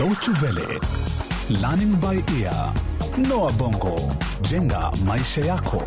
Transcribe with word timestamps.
Deutsche 0.00 0.30
Welle, 0.40 0.80
Learning 1.60 1.94
by 2.00 2.16
Ear, 2.40 2.72
Noah 3.28 3.52
Bongo, 3.52 3.96
jenga 4.50 4.90
maisha 5.04 5.40
yako. 5.44 5.82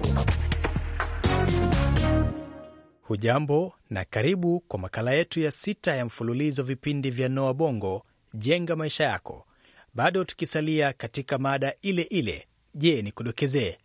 Hujambo 3.02 3.73
na 3.89 4.05
karibu 4.05 4.59
kwa 4.59 4.79
makala 4.79 5.11
yetu 5.13 5.39
ya 5.39 5.52
sita 5.52 5.95
ya 5.95 6.05
mfululizo 6.05 6.63
vipindi 6.63 7.11
vya 7.11 7.29
Noa 7.29 7.54
Bongo, 7.54 8.04
jenga 8.34 8.75
maisha 8.75 9.04
yako. 9.04 9.47
Bado 9.93 10.23
tukisalia 10.23 10.93
katika 10.93 11.38
mada 11.38 11.73
ile 11.82 12.02
ile. 12.02 12.48
Je, 12.75 13.02
ni 13.02 13.11
kudokezee, 13.11 13.77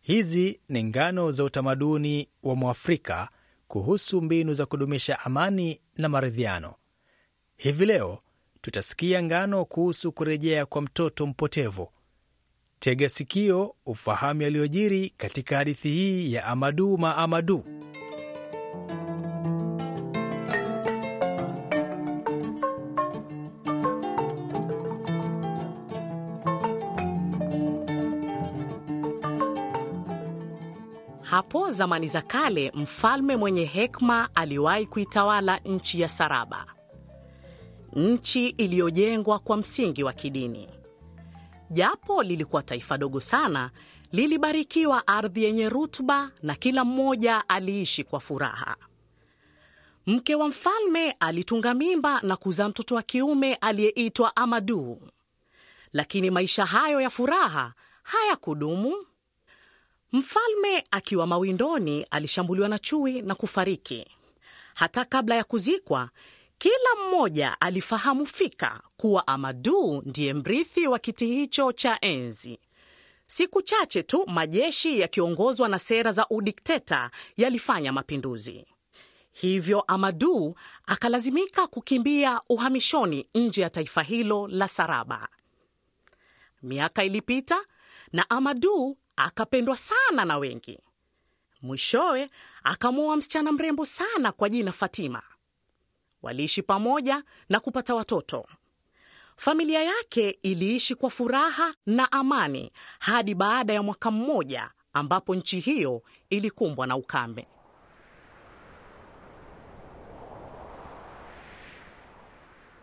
hizi 0.00 0.60
ni 0.68 0.84
ngano 0.84 1.32
za 1.32 1.44
utamaduni 1.44 2.28
wa 2.42 2.54
Mwafrika 2.56 3.28
kuhusu 3.68 4.22
mbinu 4.22 4.52
za 4.54 4.66
kudumisha 4.66 5.20
amani 5.20 5.80
na 5.96 6.08
maridhiano. 6.08 6.74
Hivi 7.56 7.86
leo 7.86 8.18
tutasikia 8.66 9.22
ngano 9.22 9.64
kuhusu 9.64 10.12
kurejea 10.12 10.66
kwa 10.66 10.82
mtoto 10.82 11.26
mpotevu. 11.26 11.88
Tega 12.78 13.08
sikio 13.08 13.74
ufahamu 13.86 14.42
yaliyojiri 14.42 15.10
katika 15.16 15.56
hadithi 15.56 15.88
hii 15.88 16.32
ya 16.32 16.44
Amadu 16.46 16.98
ma 16.98 17.16
Amadu. 17.16 17.64
Hapo 31.22 31.70
zamani 31.70 32.08
za 32.08 32.22
kale, 32.22 32.72
mfalme 32.74 33.36
mwenye 33.36 33.64
hekma 33.64 34.28
aliwahi 34.34 34.86
kuitawala 34.86 35.58
nchi 35.64 36.00
ya 36.00 36.08
Saraba, 36.08 36.66
nchi 37.96 38.48
iliyojengwa 38.48 39.38
kwa 39.38 39.56
msingi 39.56 40.02
wa 40.04 40.12
kidini. 40.12 40.68
Japo 41.70 42.22
lilikuwa 42.22 42.62
taifa 42.62 42.98
dogo 42.98 43.20
sana, 43.20 43.70
lilibarikiwa 44.12 45.06
ardhi 45.06 45.44
yenye 45.44 45.68
rutuba 45.68 46.30
na 46.42 46.54
kila 46.54 46.84
mmoja 46.84 47.48
aliishi 47.48 48.04
kwa 48.04 48.20
furaha. 48.20 48.76
Mke 50.06 50.34
wa 50.34 50.48
mfalme 50.48 51.10
alitunga 51.10 51.74
mimba 51.74 52.20
na 52.20 52.36
kuzaa 52.36 52.68
mtoto 52.68 52.94
wa 52.94 53.02
kiume 53.02 53.54
aliyeitwa 53.54 54.36
Amadu, 54.36 55.02
lakini 55.92 56.30
maisha 56.30 56.64
hayo 56.66 57.00
ya 57.00 57.10
furaha 57.10 57.72
hayakudumu. 58.02 59.06
Mfalme 60.12 60.84
akiwa 60.90 61.26
mawindoni 61.26 62.02
alishambuliwa 62.02 62.68
na 62.68 62.78
chui 62.78 63.22
na 63.22 63.34
kufariki. 63.34 64.06
Hata 64.74 65.04
kabla 65.04 65.34
ya 65.34 65.44
kuzikwa, 65.44 66.10
kila 66.58 66.94
mmoja 67.08 67.60
alifahamu 67.60 68.26
fika 68.26 68.80
kuwa 68.96 69.26
Amadu 69.26 70.02
ndiye 70.06 70.34
mrithi 70.34 70.86
wa 70.86 70.98
kiti 70.98 71.26
hicho 71.26 71.72
cha 71.72 71.98
enzi. 72.00 72.58
Siku 73.26 73.62
chache 73.62 74.02
tu 74.02 74.24
majeshi 74.26 75.00
yakiongozwa 75.00 75.68
na 75.68 75.78
sera 75.78 76.12
za 76.12 76.26
udikteta 76.30 77.10
yalifanya 77.36 77.92
mapinduzi. 77.92 78.66
Hivyo 79.32 79.80
Amadu 79.80 80.54
akalazimika 80.86 81.66
kukimbia 81.66 82.40
uhamishoni 82.48 83.28
nje 83.34 83.62
ya 83.62 83.70
taifa 83.70 84.02
hilo 84.02 84.48
la 84.48 84.68
Saraba. 84.68 85.28
Miaka 86.62 87.04
ilipita 87.04 87.64
na 88.12 88.30
Amadu 88.30 88.96
akapendwa 89.16 89.76
sana 89.76 90.24
na 90.24 90.38
wengi. 90.38 90.78
Mwishowe 91.62 92.30
akamwoa 92.64 93.16
msichana 93.16 93.52
mrembo 93.52 93.84
sana 93.84 94.32
kwa 94.32 94.48
jina 94.48 94.72
Fatima. 94.72 95.22
Waliishi 96.22 96.62
pamoja 96.62 97.22
na 97.48 97.60
kupata 97.60 97.94
watoto. 97.94 98.46
Familia 99.36 99.82
yake 99.82 100.30
iliishi 100.30 100.94
kwa 100.94 101.10
furaha 101.10 101.74
na 101.86 102.12
amani 102.12 102.72
hadi 102.98 103.34
baada 103.34 103.72
ya 103.72 103.82
mwaka 103.82 104.10
mmoja 104.10 104.70
ambapo 104.92 105.34
nchi 105.34 105.60
hiyo 105.60 106.02
ilikumbwa 106.30 106.86
na 106.86 106.96
ukame. 106.96 107.46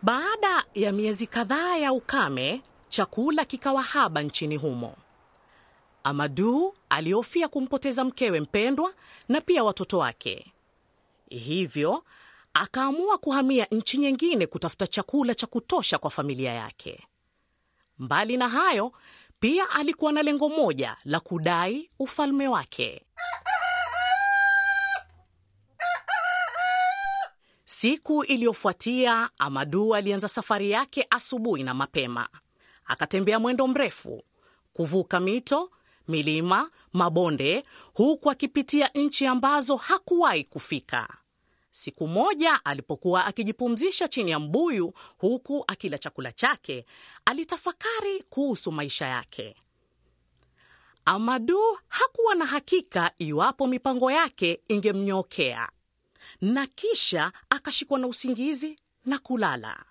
Baada 0.02 0.64
ya 0.74 0.92
miezi 0.92 1.26
kadhaa 1.26 1.76
ya 1.76 1.92
ukame, 1.92 2.62
chakula 2.88 3.44
kikawa 3.44 3.82
haba 3.82 4.22
nchini 4.22 4.56
humo. 4.56 4.96
Amadu 6.04 6.74
alihofia 6.88 7.48
kumpoteza 7.48 8.04
mkewe 8.04 8.40
mpendwa 8.40 8.94
na 9.28 9.40
pia 9.40 9.64
watoto 9.64 9.98
wake, 9.98 10.52
hivyo 11.28 12.04
akaamua 12.54 13.18
kuhamia 13.18 13.66
nchi 13.70 13.98
nyingine 13.98 14.46
kutafuta 14.46 14.86
chakula 14.86 15.34
cha 15.34 15.46
kutosha 15.46 15.98
kwa 15.98 16.10
familia 16.10 16.52
yake. 16.52 17.06
Mbali 17.98 18.36
na 18.36 18.48
hayo, 18.48 18.92
pia 19.40 19.70
alikuwa 19.70 20.12
na 20.12 20.22
lengo 20.22 20.48
moja 20.48 20.96
la 21.04 21.20
kudai 21.20 21.90
ufalme 21.98 22.48
wake. 22.48 23.04
Siku 27.64 28.24
iliyofuatia, 28.24 29.30
Amadu 29.38 29.94
alianza 29.94 30.28
safari 30.28 30.70
yake 30.70 31.06
asubuhi 31.10 31.62
na 31.62 31.74
mapema. 31.74 32.28
Akatembea 32.86 33.38
mwendo 33.38 33.66
mrefu, 33.66 34.22
kuvuka 34.72 35.20
mito 35.20 35.70
milima, 36.08 36.70
mabonde, 36.92 37.62
huku 37.94 38.30
akipitia 38.30 38.88
nchi 38.94 39.26
ambazo 39.26 39.76
hakuwahi 39.76 40.44
kufika. 40.44 41.08
Siku 41.76 42.08
moja 42.08 42.64
alipokuwa 42.64 43.24
akijipumzisha 43.24 44.08
chini 44.08 44.30
ya 44.30 44.38
mbuyu 44.38 44.92
huku 45.18 45.64
akila 45.66 45.98
chakula 45.98 46.32
chake, 46.32 46.86
alitafakari 47.24 48.22
kuhusu 48.30 48.72
maisha 48.72 49.06
yake. 49.06 49.56
Amadu 51.04 51.78
hakuwa 51.88 52.34
na 52.34 52.46
hakika 52.46 53.10
iwapo 53.18 53.66
mipango 53.66 54.10
yake 54.10 54.60
ingemnyokea, 54.68 55.68
na 56.40 56.66
kisha 56.66 57.32
akashikwa 57.50 57.98
na 57.98 58.06
usingizi 58.06 58.76
na 59.04 59.18
kulala. 59.18 59.84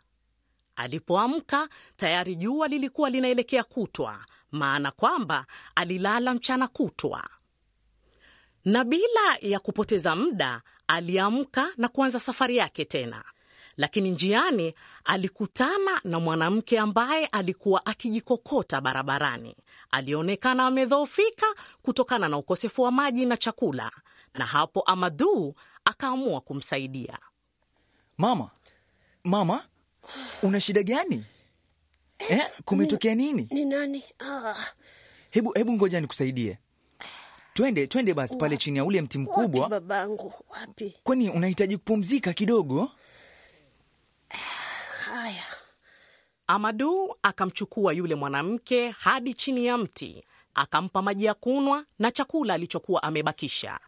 Alipoamka 0.76 1.70
tayari 1.96 2.36
jua 2.36 2.68
lilikuwa 2.68 3.10
linaelekea 3.10 3.64
kutwa 3.64 4.26
maana 4.52 4.92
kwamba 4.92 5.46
alilala 5.76 6.34
mchana 6.34 6.68
kutwa, 6.68 7.30
na 8.66 8.84
bila 8.84 9.38
ya 9.42 9.60
kupoteza 9.60 10.16
muda 10.16 10.62
aliamka 10.88 11.70
na 11.78 11.88
kuanza 11.88 12.20
safari 12.20 12.58
yake 12.58 12.86
tena. 12.86 13.24
Lakini 13.78 14.10
njiani 14.10 14.74
alikutana 15.06 16.02
na 16.04 16.20
mwanamke 16.20 16.80
ambaye 16.80 17.26
alikuwa 17.26 17.86
akijikokota 17.86 18.82
barabarani. 18.82 19.56
Alionekana 19.92 20.66
amedhoofika 20.66 21.46
kutokana 21.82 22.30
na 22.30 22.38
ukosefu 22.38 22.82
wa 22.82 22.92
maji 22.92 23.26
na 23.26 23.38
chakula, 23.38 23.92
na 24.34 24.46
hapo 24.46 24.82
Amadu 24.82 25.56
akaamua 25.86 26.42
kumsaidia. 26.42 27.18
Mama, 28.18 28.50
mama, 29.24 29.64
una 30.44 30.60
shida 30.60 30.84
gani? 30.84 31.26
Eh, 32.20 32.50
kumetokea 32.66 33.16
nini? 33.16 33.48
Ni 33.52 33.66
nani? 33.66 34.04
Ah, 34.20 34.56
Hebu 35.30 35.52
hebu 35.52 35.74
ngoja 35.74 36.02
nikusaidie. 36.02 36.58
Twende 37.54 37.88
twende 37.88 38.14
basi 38.14 38.38
pale 38.38 38.58
chini 38.58 38.78
ya 38.78 38.86
ule 38.86 39.02
mti 39.02 39.18
wapi 39.18 39.30
mkubwa. 39.32 39.70
babangu? 39.70 40.34
Wapi? 40.50 40.98
Kwani 41.04 41.30
unahitaji 41.30 41.78
kupumzika 41.78 42.34
kidogo? 42.34 42.92
Haya, 45.06 45.44
Amadu 46.48 47.16
akamchukua 47.24 47.94
yule 47.94 48.16
mwanamke 48.16 48.90
hadi 48.90 49.34
chini 49.34 49.66
ya 49.66 49.78
mti, 49.78 50.24
akampa 50.56 51.02
maji 51.02 51.26
ya 51.26 51.34
kunwa 51.34 51.86
na 52.00 52.12
chakula 52.12 52.54
alichokuwa 52.54 53.04
amebakisha. 53.04 53.80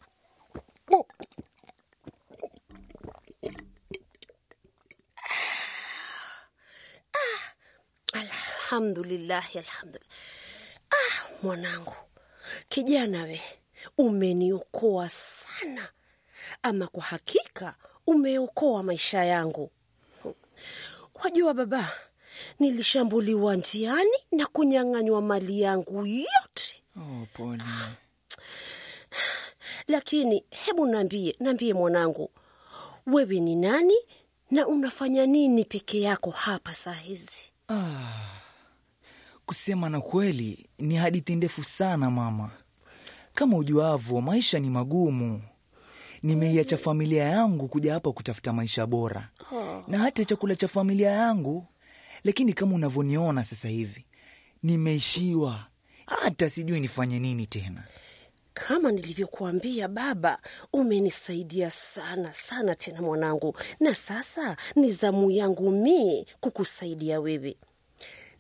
alhamdulillahi, 8.13 9.59
alhamdulillah. 9.59 10.09
Ah, 10.91 11.27
mwanangu 11.43 11.95
kijana, 12.69 13.23
we 13.23 13.41
umeniokoa 13.97 15.09
sana, 15.09 15.87
ama 16.63 16.87
kwa 16.87 17.03
hakika 17.03 17.75
umeokoa 18.07 18.83
maisha 18.83 19.23
yangu. 19.25 19.71
Wajua 21.23 21.53
baba, 21.53 21.91
nilishambuliwa 22.59 23.55
njiani 23.55 24.17
na 24.31 24.45
kunyang'anywa 24.45 25.21
mali 25.21 25.61
yangu 25.61 26.05
yote 26.07 26.81
Oh, 26.97 27.27
pole. 27.33 27.63
lakini 29.87 30.43
hebu 30.49 30.85
naambie, 30.87 31.35
naambie 31.39 31.73
mwanangu, 31.73 32.31
wewe 33.07 33.39
ni 33.39 33.55
nani 33.55 33.95
na 34.51 34.67
unafanya 34.67 35.25
nini 35.25 35.65
peke 35.65 36.01
yako 36.01 36.31
hapa 36.31 36.73
saa 36.75 36.93
hizi? 36.93 37.41
Kusema 39.45 39.89
na 39.89 40.01
kweli, 40.01 40.69
ni 40.79 40.95
hadithi 40.95 41.35
ndefu 41.35 41.63
sana 41.63 42.11
mama. 42.11 42.51
Kama 43.35 43.57
ujuavyo, 43.57 44.21
maisha 44.21 44.59
ni 44.59 44.69
magumu. 44.69 45.41
Nimeiacha 46.23 46.77
familia 46.77 47.23
yangu 47.23 47.67
kuja 47.67 47.93
hapa 47.93 48.11
kutafuta 48.11 48.53
maisha 48.53 48.85
bora, 48.85 49.29
na 49.87 49.97
hata 49.97 50.25
chakula 50.25 50.55
cha 50.55 50.67
familia 50.67 51.09
yangu 51.11 51.65
lakini 52.23 52.53
kama 52.53 52.75
unavyoniona 52.75 53.43
sasa 53.43 53.67
hivi 53.67 54.05
nimeishiwa, 54.63 55.65
hata 56.05 56.49
sijui 56.49 56.79
nifanye 56.79 57.19
nini 57.19 57.47
tena. 57.47 57.83
Kama 58.53 58.91
nilivyokuambia 58.91 59.87
baba, 59.87 60.39
umenisaidia 60.73 61.71
sana 61.71 62.33
sana 62.33 62.75
tena 62.75 63.01
mwanangu, 63.01 63.57
na 63.79 63.95
sasa 63.95 64.57
ni 64.75 64.91
zamu 64.91 65.31
yangu 65.31 65.71
mie 65.71 66.25
kukusaidia 66.39 67.19
wewe. 67.19 67.57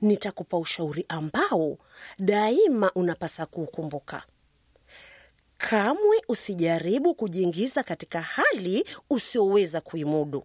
Nitakupa 0.01 0.57
ushauri 0.57 1.05
ambao 1.09 1.77
daima 2.19 2.91
unapasa 2.95 3.45
kuukumbuka. 3.45 4.23
Kamwe 5.57 6.21
usijaribu 6.27 7.15
kujiingiza 7.15 7.83
katika 7.83 8.21
hali 8.21 8.85
usioweza 9.09 9.81
kuimudu. 9.81 10.43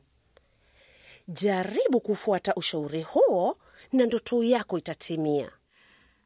Jaribu 1.29 2.01
kufuata 2.01 2.55
ushauri 2.55 3.03
huo 3.03 3.57
na 3.93 4.07
ndoto 4.07 4.43
yako 4.43 4.79
itatimia. 4.79 5.51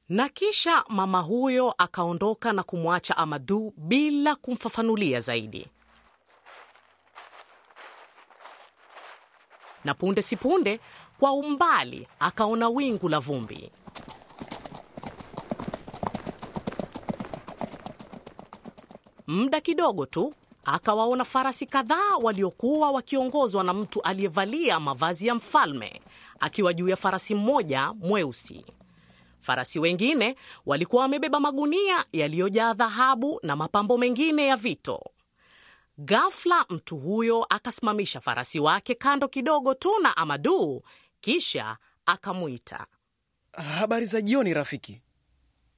Na 0.08 0.28
kisha 0.28 0.84
mama 0.88 1.20
huyo 1.20 1.74
akaondoka 1.78 2.52
na 2.52 2.62
kumwacha 2.62 3.16
Amadu 3.16 3.72
bila 3.76 4.36
kumfafanulia 4.36 5.20
zaidi. 5.20 5.68
Na 9.84 9.94
punde 9.94 10.22
si 10.22 10.36
punde, 10.36 10.80
kwa 11.18 11.32
umbali 11.32 12.08
akaona 12.20 12.68
wingu 12.68 13.08
la 13.08 13.18
vumbi. 13.20 13.70
Muda 19.34 19.60
kidogo 19.60 20.06
tu 20.06 20.34
akawaona 20.64 21.24
farasi 21.24 21.66
kadhaa 21.66 22.16
waliokuwa 22.22 22.90
wakiongozwa 22.90 23.64
na 23.64 23.72
mtu 23.72 24.02
aliyevalia 24.02 24.80
mavazi 24.80 25.26
ya 25.26 25.34
mfalme 25.34 26.00
akiwa 26.40 26.72
juu 26.72 26.88
ya 26.88 26.96
farasi 26.96 27.34
mmoja 27.34 27.92
mweusi. 27.92 28.64
Farasi 29.40 29.78
wengine 29.78 30.36
walikuwa 30.66 31.02
wamebeba 31.02 31.40
magunia 31.40 32.04
yaliyojaa 32.12 32.74
dhahabu 32.74 33.40
na 33.42 33.56
mapambo 33.56 33.98
mengine 33.98 34.46
ya 34.46 34.56
vito. 34.56 35.00
Ghafla 35.98 36.64
mtu 36.68 36.96
huyo 36.96 37.46
akasimamisha 37.48 38.20
farasi 38.20 38.60
wake 38.60 38.94
kando 38.94 39.28
kidogo 39.28 39.74
tu 39.74 39.98
na 40.02 40.16
Amadu, 40.16 40.82
kisha 41.20 41.76
akamwita. 42.06 42.86
Habari 43.52 44.06
za 44.06 44.20
jioni 44.20 44.54
rafiki. 44.54 45.00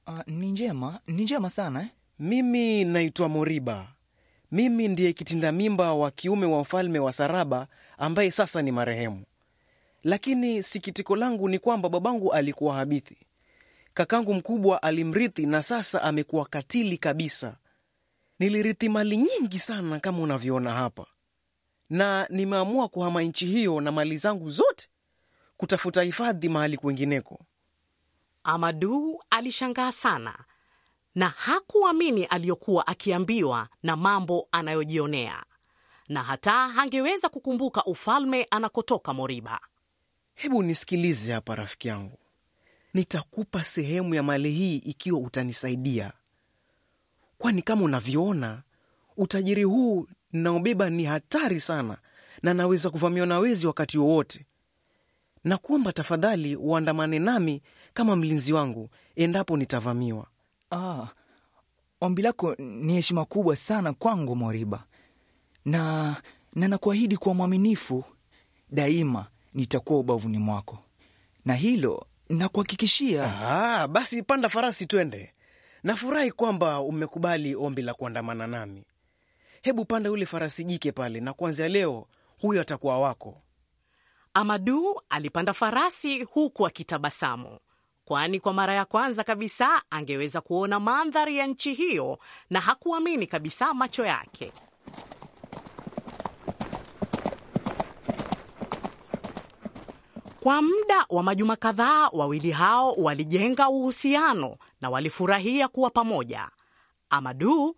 Uh, 0.07 0.19
ni 0.27 0.51
njema, 0.51 0.99
ni 1.07 1.23
njema 1.23 1.49
sana 1.49 1.81
eh? 1.81 1.87
Mimi 2.19 2.85
naitwa 2.85 3.29
Moriba. 3.29 3.87
Mimi 4.51 4.87
ndiye 4.87 5.13
kitinda 5.13 5.51
mimba 5.51 5.93
wa 5.93 6.11
kiume 6.11 6.45
wa 6.45 6.61
mfalme 6.61 6.99
wa 6.99 7.13
Saraba 7.13 7.67
ambaye 7.97 8.31
sasa 8.31 8.61
ni 8.61 8.71
marehemu. 8.71 9.23
Lakini 10.03 10.63
sikitiko 10.63 11.15
langu 11.15 11.49
ni 11.49 11.59
kwamba 11.59 11.89
babangu 11.89 12.33
alikuwa 12.33 12.75
habithi. 12.75 13.17
Kakangu 13.93 14.33
mkubwa 14.33 14.83
alimrithi 14.83 15.45
na 15.45 15.63
sasa 15.63 16.01
amekuwa 16.01 16.45
katili 16.45 16.97
kabisa. 16.97 17.57
Nilirithi 18.39 18.89
mali 18.89 19.17
nyingi 19.17 19.59
sana 19.59 19.99
kama 19.99 20.19
unavyoona 20.19 20.71
hapa, 20.73 21.05
na 21.89 22.27
nimeamua 22.29 22.87
kuhama 22.87 23.21
nchi 23.21 23.45
hiyo 23.45 23.81
na 23.81 23.91
mali 23.91 24.17
zangu 24.17 24.49
zote 24.49 24.87
kutafuta 25.57 26.01
hifadhi 26.01 26.49
mahali 26.49 26.77
kwingineko. 26.77 27.39
Amadu 28.43 29.23
alishangaa 29.29 29.91
sana 29.91 30.35
na 31.17 31.29
hakuamini 31.29 32.25
aliyokuwa 32.25 32.87
akiambiwa 32.87 33.69
na 33.83 33.95
mambo 33.95 34.47
anayojionea, 34.51 35.43
na 36.09 36.23
hata 36.23 36.51
hangeweza 36.67 37.29
kukumbuka 37.29 37.83
ufalme 37.85 38.47
anakotoka 38.51 39.13
Moriba. 39.13 39.59
Hebu 40.35 40.63
nisikilize 40.63 41.33
hapa 41.33 41.55
rafiki 41.55 41.87
yangu, 41.87 42.19
nitakupa 42.93 43.63
sehemu 43.63 44.15
ya 44.15 44.23
mali 44.23 44.51
hii 44.51 44.75
ikiwa 44.77 45.19
utanisaidia, 45.19 46.13
kwani 47.37 47.61
kama 47.61 47.81
unavyoona 47.83 48.63
utajiri 49.17 49.63
huu 49.63 50.07
ninaobeba 50.31 50.89
ni 50.89 51.05
hatari 51.05 51.59
sana 51.59 51.97
na 52.41 52.53
naweza 52.53 52.89
kuvamiwa 52.89 53.25
na 53.27 53.39
wezi 53.39 53.67
wakati 53.67 53.97
wowote. 53.97 54.45
Na 55.43 55.57
kuomba 55.57 55.93
tafadhali 55.93 56.55
uandamane 56.55 57.19
nami 57.19 57.61
kama 57.93 58.15
mlinzi 58.15 58.53
wangu 58.53 58.89
endapo 59.15 59.57
nitavamiwa. 59.57 60.27
Ah, 60.71 61.07
ombi 62.01 62.21
lako 62.21 62.55
ni 62.57 62.93
heshima 62.93 63.25
kubwa 63.25 63.55
sana 63.55 63.93
kwangu 63.93 64.35
Moriba, 64.35 64.83
na 65.65 66.15
na 66.55 66.67
nakuahidi 66.67 67.17
kuwa 67.17 67.35
mwaminifu 67.35 68.03
daima, 68.69 69.27
nitakuwa 69.53 69.99
ubavuni 69.99 70.37
mwako, 70.37 70.79
na 71.45 71.53
hilo 71.55 72.05
nakuhakikishia. 72.29 73.23
Ah, 73.41 73.87
basi 73.87 74.23
panda 74.23 74.49
farasi 74.49 74.85
twende. 74.85 75.33
Nafurahi 75.83 76.31
kwamba 76.31 76.79
umekubali 76.81 77.55
ombi 77.55 77.81
la 77.81 77.93
kuandamana 77.93 78.47
nami. 78.47 78.83
Hebu 79.61 79.85
panda 79.85 80.09
yule 80.09 80.25
farasi 80.25 80.63
jike 80.63 80.91
pale, 80.91 81.19
na 81.19 81.33
kuanzia 81.33 81.67
leo 81.67 82.07
huyo 82.41 82.61
atakuwa 82.61 82.99
wako. 82.99 83.41
Amadu 84.33 85.01
alipanda 85.09 85.53
farasi 85.53 86.23
huku 86.23 86.67
akitabasamu, 86.67 87.59
kwani 88.07 88.39
kwa 88.39 88.53
mara 88.53 88.73
ya 88.73 88.85
kwanza 88.85 89.23
kabisa 89.23 89.81
angeweza 89.89 90.41
kuona 90.41 90.79
mandhari 90.79 91.37
ya 91.37 91.47
nchi 91.47 91.73
hiyo 91.73 92.19
na 92.49 92.59
hakuamini 92.61 93.27
kabisa 93.27 93.73
macho 93.73 94.05
yake. 94.05 94.51
Kwa 100.39 100.61
muda 100.61 101.05
wa 101.09 101.23
majuma 101.23 101.55
kadhaa, 101.55 102.09
wawili 102.09 102.51
hao 102.51 102.91
walijenga 102.93 103.69
uhusiano 103.69 104.57
na 104.81 104.89
walifurahia 104.89 105.67
kuwa 105.67 105.89
pamoja. 105.89 106.49
Amadu 107.09 107.75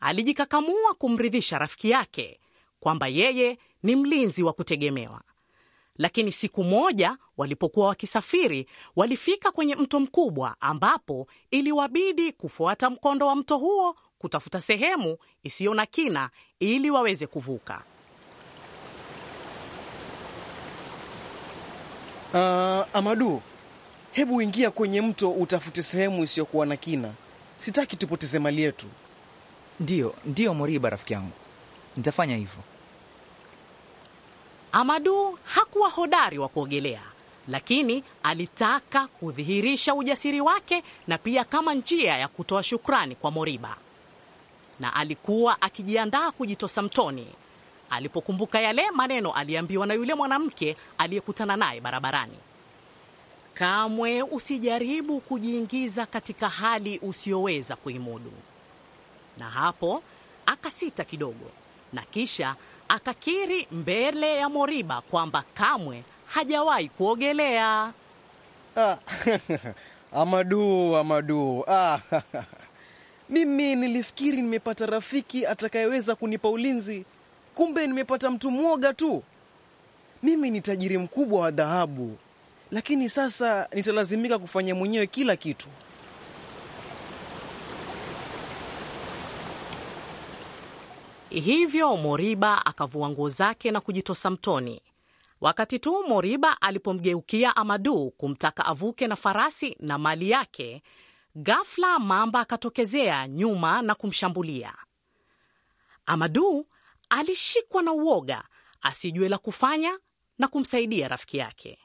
alijikakamua 0.00 0.94
kumridhisha 0.98 1.58
rafiki 1.58 1.90
yake 1.90 2.40
kwamba 2.80 3.08
yeye 3.08 3.58
ni 3.82 3.96
mlinzi 3.96 4.42
wa 4.42 4.52
kutegemewa. 4.52 5.20
Lakini 5.98 6.32
siku 6.32 6.64
moja 6.64 7.16
walipokuwa 7.36 7.86
wakisafiri, 7.88 8.66
walifika 8.96 9.52
kwenye 9.52 9.74
mto 9.76 10.00
mkubwa 10.00 10.56
ambapo 10.60 11.26
iliwabidi 11.50 12.32
kufuata 12.32 12.90
mkondo 12.90 13.26
wa 13.26 13.36
mto 13.36 13.58
huo 13.58 13.96
kutafuta 14.18 14.60
sehemu 14.60 15.16
isiyo 15.42 15.74
na 15.74 15.86
kina 15.86 16.30
ili 16.60 16.90
waweze 16.90 17.26
kuvuka. 17.26 17.82
Uh, 22.34 22.40
Amadu, 22.96 23.42
hebu 24.12 24.42
ingia 24.42 24.70
kwenye 24.70 25.00
mto 25.00 25.30
utafute 25.30 25.82
sehemu 25.82 26.24
isiyokuwa 26.24 26.66
na 26.66 26.76
kina. 26.76 27.12
Sitaki 27.58 27.96
tupoteze 27.96 28.38
mali 28.38 28.62
yetu. 28.62 28.86
Ndiyo, 29.80 30.14
ndiyo 30.24 30.54
Moriba, 30.54 30.90
rafiki 30.90 31.12
yangu, 31.12 31.32
nitafanya 31.96 32.36
hivyo. 32.36 32.62
Amadu 34.72 35.38
hakuwa 35.44 35.88
hodari 35.88 36.38
wa 36.38 36.48
kuogelea, 36.48 37.02
lakini 37.48 38.04
alitaka 38.22 39.06
kudhihirisha 39.06 39.94
ujasiri 39.94 40.40
wake 40.40 40.82
na 41.06 41.18
pia 41.18 41.44
kama 41.44 41.74
njia 41.74 42.16
ya 42.16 42.28
kutoa 42.28 42.62
shukrani 42.62 43.14
kwa 43.14 43.30
Moriba, 43.30 43.76
na 44.80 44.94
alikuwa 44.94 45.62
akijiandaa 45.62 46.30
kujitosa 46.30 46.82
mtoni. 46.82 47.26
Alipokumbuka 47.90 48.60
yale 48.60 48.90
maneno 48.90 49.32
aliambiwa 49.32 49.86
na 49.86 49.94
yule 49.94 50.14
mwanamke 50.14 50.76
aliyekutana 50.98 51.56
naye 51.56 51.80
barabarani: 51.80 52.38
kamwe 53.54 54.22
usijaribu 54.22 55.20
kujiingiza 55.20 56.06
katika 56.06 56.48
hali 56.48 56.98
usiyoweza 56.98 57.76
kuimudu. 57.76 58.32
Na 59.38 59.50
hapo 59.50 60.02
akasita 60.46 61.04
kidogo, 61.04 61.50
na 61.92 62.02
kisha 62.02 62.56
akakiri 62.88 63.66
mbele 63.72 64.36
ya 64.36 64.48
Moriba 64.48 65.00
kwamba 65.00 65.44
kamwe 65.54 66.02
hajawahi 66.26 66.88
kuogelea. 66.88 67.92
Ah, 68.76 68.96
Amadu, 70.12 70.96
Amadu. 70.96 71.64
Ah, 71.68 71.98
mimi 73.30 73.76
nilifikiri 73.76 74.36
nimepata 74.42 74.86
rafiki 74.86 75.46
atakayeweza 75.46 76.14
kunipa 76.14 76.48
ulinzi, 76.48 77.04
kumbe 77.54 77.86
nimepata 77.86 78.30
mtu 78.30 78.50
mwoga 78.50 78.94
tu. 78.94 79.22
Mimi 80.22 80.50
ni 80.50 80.60
tajiri 80.60 80.98
mkubwa 80.98 81.40
wa 81.40 81.50
dhahabu, 81.50 82.16
lakini 82.70 83.08
sasa 83.08 83.68
nitalazimika 83.72 84.38
kufanya 84.38 84.74
mwenyewe 84.74 85.06
kila 85.06 85.36
kitu. 85.36 85.68
Hivyo 91.30 91.96
Moriba 91.96 92.66
akavua 92.66 93.08
nguo 93.10 93.28
zake 93.28 93.70
na 93.70 93.80
kujitosa 93.80 94.30
mtoni. 94.30 94.82
Wakati 95.40 95.78
tu 95.78 96.04
Moriba 96.08 96.60
alipomgeukia 96.62 97.56
Amadu 97.56 98.10
kumtaka 98.10 98.66
avuke 98.66 99.06
na 99.06 99.16
farasi 99.16 99.76
na 99.80 99.98
mali 99.98 100.30
yake, 100.30 100.82
ghafla 101.36 101.98
mamba 101.98 102.40
akatokezea 102.40 103.28
nyuma 103.28 103.82
na 103.82 103.94
kumshambulia. 103.94 104.74
Amadu 106.06 106.66
alishikwa 107.10 107.82
na 107.82 107.92
uoga, 107.92 108.44
asijue 108.82 109.28
la 109.28 109.38
kufanya 109.38 109.98
na 110.38 110.48
kumsaidia 110.48 111.08
rafiki 111.08 111.36
yake. 111.38 111.78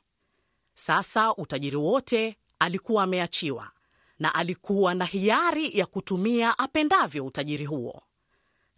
Sasa 0.76 1.34
utajiri 1.36 1.76
wote 1.78 2.38
alikuwa 2.60 3.04
ameachiwa 3.04 3.72
na 4.20 4.36
alikuwa 4.36 4.94
na 4.96 5.06
hiari 5.06 5.78
ya 5.80 5.86
kutumia 5.86 6.58
apendavyo 6.58 7.26
utajiri 7.26 7.66
huo. 7.66 8.04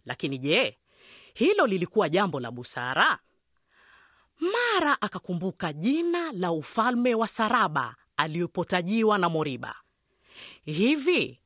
Lakini 0.06 0.38
je, 0.38 0.78
hilo 1.34 1.66
lilikuwa 1.66 2.08
jambo 2.08 2.40
la 2.40 2.50
busara? 2.50 3.18
Mara 4.40 5.02
akakumbuka 5.02 5.72
jina 5.72 6.32
la 6.32 6.52
ufalme 6.52 7.14
wa 7.14 7.28
Saraba 7.28 7.94
aliyopotajiwa 8.16 9.18
na 9.18 9.28
Moriba. 9.28 9.74
Hivi 10.64 11.40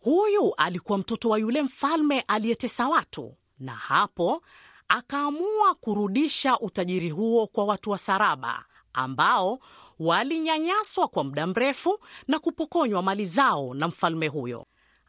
huyu 0.00 0.54
alikuwa 0.56 0.98
mtoto 0.98 1.28
wa 1.28 1.38
yule 1.38 1.62
mfalme 1.62 2.20
aliyetesa 2.20 2.88
watu, 2.88 3.36
na 3.58 3.74
hapo 3.74 4.42
akaamua 4.88 5.74
kurudisha 5.74 6.58
utajiri 6.58 7.10
huo 7.10 7.46
kwa 7.46 7.64
watu 7.64 7.90
wa 7.90 7.98
Saraba 7.98 8.64
ambao 8.92 9.58
walinyanyaswa 9.98 11.08
kwa 11.08 11.24
muda 11.24 11.46
mrefu 11.46 11.98
na 12.28 12.38
kupokonywa 12.38 13.02
mali 13.02 13.26
zao 13.26 13.74
na 13.74 13.88
mfalme 13.88 14.28
huyo. 14.28 14.66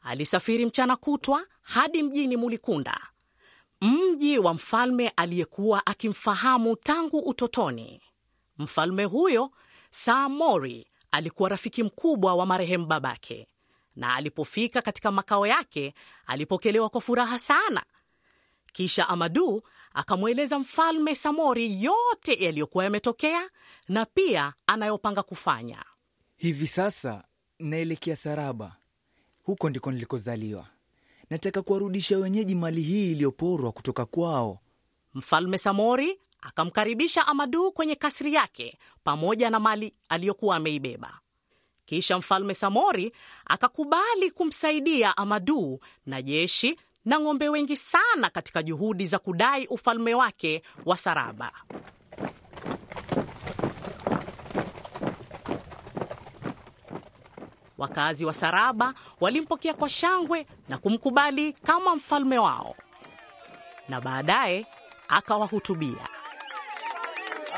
Alisafiri 0.07 0.65
mchana 0.65 0.95
kutwa 0.95 1.45
hadi 1.61 2.03
mjini 2.03 2.37
Mulikunda, 2.37 2.99
mji 3.81 4.39
wa 4.39 4.53
mfalme 4.53 5.09
aliyekuwa 5.09 5.85
akimfahamu 5.85 6.75
tangu 6.75 7.19
utotoni. 7.19 8.01
Mfalme 8.57 9.03
huyo 9.03 9.51
Saamori 9.89 10.87
alikuwa 11.11 11.49
rafiki 11.49 11.83
mkubwa 11.83 12.35
wa 12.35 12.45
marehemu 12.45 12.85
babake, 12.85 13.47
na 13.95 14.15
alipofika 14.15 14.81
katika 14.81 15.11
makao 15.11 15.47
yake 15.47 15.93
alipokelewa 16.25 16.89
kwa 16.89 17.01
furaha 17.01 17.39
sana. 17.39 17.83
Kisha 18.73 19.09
Amadu 19.09 19.61
akamweleza 19.93 20.59
mfalme 20.59 21.15
Samori 21.15 21.83
yote 21.83 22.43
yaliyokuwa 22.43 22.83
yametokea 22.83 23.49
na 23.89 24.05
pia 24.05 24.53
anayopanga 24.67 25.23
kufanya. 25.23 25.85
Hivi 26.37 26.67
sasa 26.67 27.23
naelekea 27.59 28.15
Saraba, 28.15 28.75
huko 29.47 29.69
ndiko 29.69 29.91
nilikozaliwa. 29.91 30.65
Nataka 31.29 31.61
kuwarudisha 31.61 32.17
wenyeji 32.17 32.55
mali 32.55 32.81
hii 32.81 33.11
iliyoporwa 33.11 33.71
kutoka 33.71 34.05
kwao. 34.05 34.59
Mfalme 35.13 35.57
Samori 35.57 36.19
akamkaribisha 36.41 37.27
Amadu 37.27 37.71
kwenye 37.71 37.95
kasri 37.95 38.33
yake 38.33 38.77
pamoja 39.03 39.49
na 39.49 39.59
mali 39.59 39.93
aliyokuwa 40.09 40.55
ameibeba. 40.55 41.19
Kisha 41.85 42.17
mfalme 42.17 42.53
Samori 42.53 43.11
akakubali 43.45 44.31
kumsaidia 44.31 45.17
Amadu 45.17 45.79
na 46.05 46.21
jeshi 46.21 46.79
na 47.05 47.19
ng'ombe 47.19 47.49
wengi 47.49 47.75
sana 47.75 48.29
katika 48.29 48.63
juhudi 48.63 49.05
za 49.05 49.19
kudai 49.19 49.67
ufalme 49.67 50.13
wake 50.15 50.61
wa 50.85 50.97
Saraba. 50.97 51.51
Wakazi 57.77 58.25
wa 58.25 58.33
Saraba 58.33 58.93
walimpokea 59.21 59.73
kwa 59.73 59.89
shangwe 59.89 60.45
na 60.69 60.77
kumkubali 60.77 61.53
kama 61.53 61.95
mfalme 61.95 62.37
wao, 62.39 62.75
na 63.89 64.01
baadaye 64.01 64.65
akawahutubia. 65.07 66.07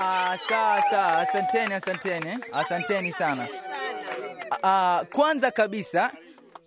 Ah, 0.01 0.38
sawa, 0.49 1.17
asanteni, 1.19 1.73
asanteni, 1.73 2.38
asanteni 2.53 3.11
sana. 3.11 3.47
Ah, 4.63 5.01
kwanza 5.13 5.51
kabisa 5.51 6.11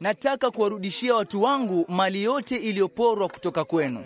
nataka 0.01 0.51
kuwarudishia 0.51 1.15
watu 1.15 1.43
wangu 1.43 1.85
mali 1.89 2.23
yote 2.23 2.57
iliyoporwa 2.57 3.29
kutoka 3.29 3.65
kwenu. 3.65 4.05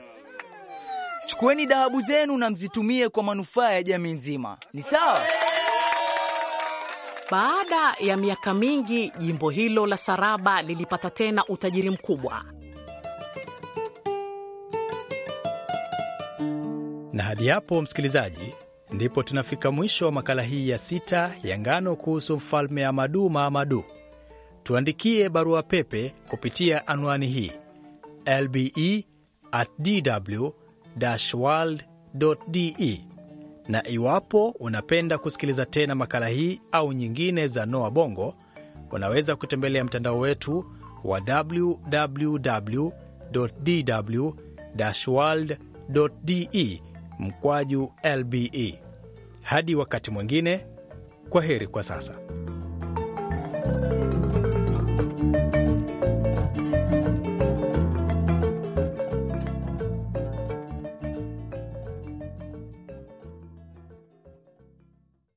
Chukueni 1.27 1.67
dhahabu 1.67 2.01
zenu 2.01 2.39
na 2.39 2.51
mzitumie 2.51 3.09
kwa 3.09 3.23
manufaa 3.23 3.71
ya 3.71 3.83
jamii 3.83 4.13
nzima, 4.13 4.57
ni 4.73 4.83
sawa? 4.83 5.21
Baada 7.31 7.95
ya 8.01 8.17
miaka 8.17 8.55
mingi, 8.55 9.13
jimbo 9.19 9.51
hilo 9.51 9.87
la 9.87 9.97
Saraba 9.97 10.63
lilipata 10.63 11.11
tena 11.11 11.45
utajiri 11.47 11.91
mkubwa. 11.91 12.45
Na 17.13 17.23
hadi 17.23 17.49
hapo, 17.49 17.83
msikilizaji, 17.83 18.55
ndipo 18.91 19.23
tunafika 19.23 19.71
mwisho 19.71 20.07
wa 20.07 20.13
makala 20.13 20.43
hii 20.43 20.69
ya 20.69 20.79
sita 20.79 21.35
ya 21.43 21.59
ngano 21.59 21.97
kuhusu 21.97 22.37
mfalme 22.37 22.85
Amadu 22.87 23.31
Maamadu. 23.31 23.85
Tuandikie 24.63 25.29
barua 25.29 25.63
pepe 25.63 26.15
kupitia 26.31 26.87
anwani 26.87 27.27
hii 27.27 27.53
lbe 28.43 29.05
at 29.53 29.69
dw 29.79 30.49
world 31.35 31.85
de, 32.15 33.01
na 33.69 33.89
iwapo 33.89 34.49
unapenda 34.49 35.19
kusikiliza 35.19 35.67
tena 35.67 35.95
makala 35.95 36.29
hii 36.29 36.61
au 36.73 36.93
nyingine 36.93 37.47
za 37.49 37.67
Noa 37.67 37.91
Bongo, 37.91 38.35
unaweza 38.93 39.37
kutembelea 39.37 39.85
mtandao 39.85 40.19
wetu 40.19 40.65
wa 41.05 41.21
www 41.51 42.91
dw 43.33 44.31
world 45.09 45.59
de 46.19 46.83
mkwaju 47.19 47.93
lbe. 48.17 48.79
Hadi 49.43 49.75
wakati 49.75 50.11
mwingine, 50.11 50.67
kwa 51.31 51.43
heri 51.43 51.67
kwa 51.67 51.83
sasa. 51.83 52.15